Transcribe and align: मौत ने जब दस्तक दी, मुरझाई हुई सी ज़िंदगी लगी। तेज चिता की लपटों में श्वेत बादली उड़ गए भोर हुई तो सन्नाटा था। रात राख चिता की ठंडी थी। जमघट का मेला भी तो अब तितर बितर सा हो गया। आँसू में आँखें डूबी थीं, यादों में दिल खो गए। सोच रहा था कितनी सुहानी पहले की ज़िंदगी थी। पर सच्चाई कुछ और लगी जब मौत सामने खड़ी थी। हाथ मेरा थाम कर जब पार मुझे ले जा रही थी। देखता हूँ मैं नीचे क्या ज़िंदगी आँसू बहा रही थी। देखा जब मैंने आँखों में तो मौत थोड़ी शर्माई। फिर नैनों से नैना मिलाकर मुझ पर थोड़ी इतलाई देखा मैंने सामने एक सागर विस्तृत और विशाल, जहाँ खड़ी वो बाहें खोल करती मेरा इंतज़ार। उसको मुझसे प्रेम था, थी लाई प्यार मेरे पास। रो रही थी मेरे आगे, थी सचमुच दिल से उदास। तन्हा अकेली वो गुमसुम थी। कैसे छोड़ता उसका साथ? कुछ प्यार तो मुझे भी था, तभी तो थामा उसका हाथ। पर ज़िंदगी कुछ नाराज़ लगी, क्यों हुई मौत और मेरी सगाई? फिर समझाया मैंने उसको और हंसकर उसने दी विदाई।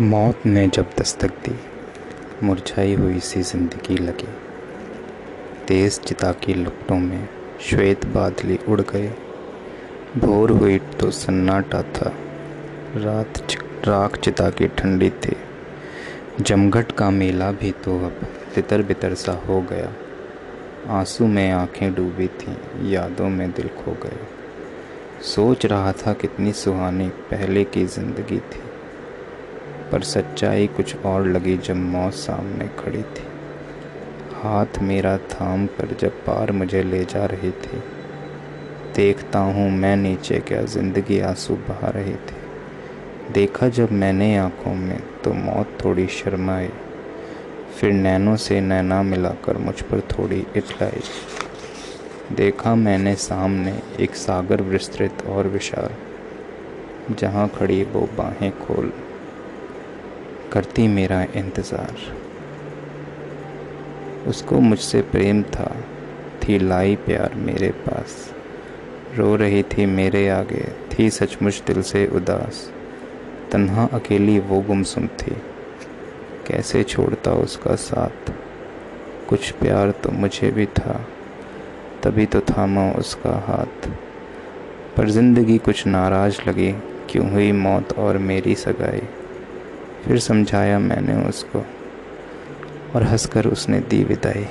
मौत 0.00 0.46
ने 0.46 0.66
जब 0.68 0.90
दस्तक 0.98 1.30
दी, 1.38 1.54
मुरझाई 2.42 2.94
हुई 2.94 3.18
सी 3.20 3.42
ज़िंदगी 3.42 3.96
लगी। 3.96 4.28
तेज 5.68 5.98
चिता 6.00 6.32
की 6.32 6.54
लपटों 6.54 6.98
में 6.98 7.28
श्वेत 7.60 8.06
बादली 8.06 8.58
उड़ 8.68 8.80
गए 8.80 9.12
भोर 10.16 10.50
हुई 10.50 10.78
तो 10.78 11.10
सन्नाटा 11.10 11.82
था। 11.82 12.12
रात 12.96 13.56
राख 13.86 14.16
चिता 14.16 14.48
की 14.50 14.68
ठंडी 14.68 15.10
थी। 15.10 15.36
जमघट 16.40 16.92
का 16.92 17.10
मेला 17.10 17.52
भी 17.52 17.72
तो 17.84 17.98
अब 17.98 18.26
तितर 18.54 18.82
बितर 18.82 19.14
सा 19.14 19.32
हो 19.48 19.60
गया। 19.62 19.92
आँसू 20.90 21.26
में 21.26 21.50
आँखें 21.52 21.94
डूबी 21.94 22.28
थीं, 22.28 22.56
यादों 22.90 23.28
में 23.28 23.50
दिल 23.52 23.68
खो 23.68 23.92
गए। 23.92 24.26
सोच 25.24 25.66
रहा 25.66 25.92
था 25.92 26.12
कितनी 26.12 26.52
सुहानी 26.52 27.08
पहले 27.08 27.64
की 27.64 27.86
ज़िंदगी 27.86 28.38
थी। 28.38 28.71
पर 29.92 30.02
सच्चाई 30.02 30.66
कुछ 30.66 30.96
और 30.96 31.26
लगी 31.26 31.56
जब 31.58 31.76
मौत 31.76 32.14
सामने 32.14 32.68
खड़ी 32.78 33.02
थी। 33.02 33.26
हाथ 34.34 34.78
मेरा 34.82 35.16
थाम 35.30 35.66
कर 35.68 35.96
जब 36.00 36.24
पार 36.24 36.52
मुझे 36.52 36.82
ले 36.82 37.04
जा 37.04 37.24
रही 37.26 37.50
थी। 37.50 37.82
देखता 38.96 39.38
हूँ 39.48 39.70
मैं 39.70 39.96
नीचे 39.96 40.38
क्या 40.40 40.62
ज़िंदगी 40.68 41.18
आँसू 41.20 41.54
बहा 41.68 41.90
रही 41.90 42.14
थी। 42.14 43.32
देखा 43.32 43.68
जब 43.70 43.92
मैंने 43.92 44.36
आँखों 44.36 44.74
में 44.74 44.98
तो 45.24 45.32
मौत 45.34 45.78
थोड़ी 45.84 46.06
शर्माई। 46.12 46.68
फिर 47.72 47.92
नैनों 47.92 48.36
से 48.36 48.60
नैना 48.60 49.02
मिलाकर 49.02 49.58
मुझ 49.58 49.80
पर 49.82 50.00
थोड़ी 50.10 50.44
इतलाई 50.56 51.00
देखा 52.32 52.74
मैंने 52.74 53.14
सामने 53.14 53.72
एक 54.00 54.14
सागर 54.16 54.62
विस्तृत 54.64 55.24
और 55.28 55.48
विशाल, 55.48 55.90
जहाँ 57.12 57.48
खड़ी 57.48 57.82
वो 57.84 58.08
बाहें 58.18 58.50
खोल 58.58 58.92
करती 60.52 60.88
मेरा 60.88 61.22
इंतज़ार। 61.22 61.96
उसको 64.28 64.60
मुझसे 64.60 65.02
प्रेम 65.02 65.42
था, 65.42 65.76
थी 66.42 66.58
लाई 66.58 66.96
प्यार 66.96 67.34
मेरे 67.34 67.68
पास। 67.68 68.34
रो 69.16 69.36
रही 69.36 69.62
थी 69.62 69.86
मेरे 69.86 70.28
आगे, 70.28 70.64
थी 70.90 71.10
सचमुच 71.10 71.62
दिल 71.66 71.82
से 71.82 72.06
उदास। 72.06 72.70
तन्हा 73.52 73.88
अकेली 73.92 74.38
वो 74.38 74.60
गुमसुम 74.60 75.06
थी। 75.06 75.36
कैसे 76.46 76.82
छोड़ता 76.82 77.32
उसका 77.32 77.74
साथ? 77.74 78.32
कुछ 79.28 79.50
प्यार 79.50 79.90
तो 79.90 80.10
मुझे 80.10 80.50
भी 80.50 80.66
था, 80.66 81.06
तभी 82.02 82.26
तो 82.26 82.40
थामा 82.40 82.90
उसका 82.92 83.30
हाथ। 83.30 83.88
पर 84.96 85.08
ज़िंदगी 85.08 85.58
कुछ 85.58 85.86
नाराज़ 85.86 86.40
लगी, 86.48 86.72
क्यों 87.10 87.30
हुई 87.30 87.52
मौत 87.52 87.98
और 87.98 88.18
मेरी 88.18 88.54
सगाई? 88.54 89.02
फिर 90.04 90.18
समझाया 90.18 90.78
मैंने 90.78 91.14
उसको 91.28 91.66
और 92.94 93.02
हंसकर 93.02 93.46
उसने 93.46 93.80
दी 93.80 94.04
विदाई। 94.04 94.46